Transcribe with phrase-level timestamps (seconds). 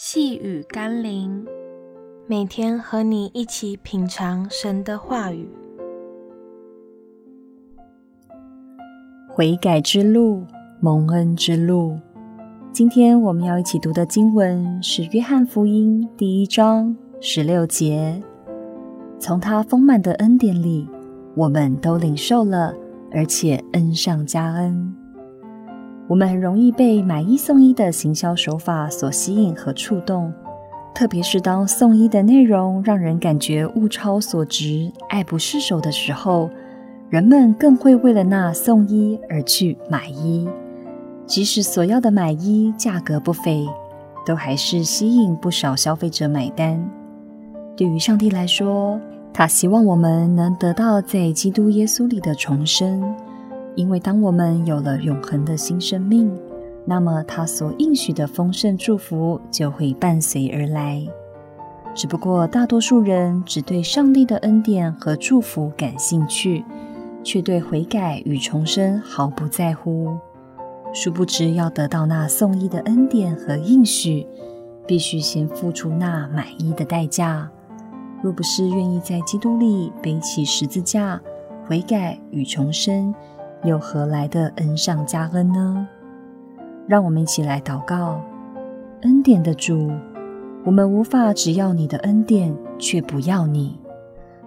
[0.00, 1.44] 细雨甘霖，
[2.28, 5.50] 每天和你一起品尝神的话语。
[9.28, 10.44] 悔改之路，
[10.78, 11.98] 蒙恩之路。
[12.70, 18.22] 今天我们要一起读的经文是《约翰福音》第一章十六节。
[19.18, 20.88] 从他丰满的恩典里，
[21.34, 22.72] 我们都领受了，
[23.10, 24.94] 而且恩上加恩。
[26.08, 30.32] 我们很容易被买一送一的行销手法所吸引和触动，
[30.94, 36.48] 特别是当送一的内容让人感觉物超所值、爱不释手的时候，
[37.10, 40.48] 人们更会为了那送一而去买一。
[41.26, 43.68] 即使所要的买一价格不菲，
[44.24, 46.82] 都还是吸引不少消费者买单。
[47.76, 48.98] 对于上帝来说，
[49.30, 53.14] 他希望我们能得到在基督耶稣里的重生。
[53.74, 56.30] 因为当我们有了永恒的新生命，
[56.84, 61.06] 那么他所应许的丰盛祝福就会伴随而来。
[61.94, 66.64] 只不过大多数人只对上帝的恩典和祝福感兴趣，
[67.24, 70.16] 却对悔改与重生毫不在乎。
[70.92, 74.26] 殊不知，要得到那送一的恩典和应许，
[74.86, 77.50] 必须先付出那买一的代价。
[78.22, 81.20] 若不是愿意在基督里背起十字架，
[81.66, 83.14] 悔改与重生，
[83.64, 85.86] 又何来的恩上加恩呢？
[86.86, 88.22] 让我们一起来祷告。
[89.02, 89.90] 恩典的主，
[90.64, 93.78] 我们无法只要你的恩典，却不要你；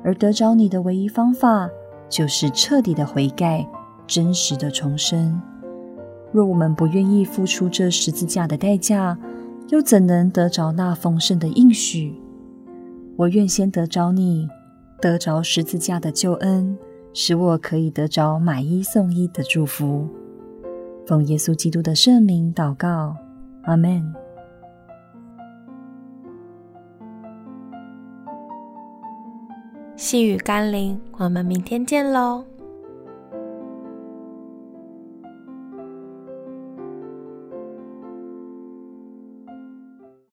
[0.03, 1.69] 而得着你的唯一方法，
[2.09, 3.67] 就是彻底的悔改，
[4.07, 5.41] 真实的重生。
[6.31, 9.17] 若我们不愿意付出这十字架的代价，
[9.69, 12.15] 又怎能得着那丰盛的应许？
[13.17, 14.47] 我愿先得着你，
[14.99, 16.77] 得着十字架的救恩。
[17.13, 20.07] 使我可以得着买一送一的祝福，
[21.05, 23.15] 奉耶稣基督的圣名祷告，
[23.63, 24.13] 阿门。
[29.95, 32.50] 细雨甘霖，我们明天见喽。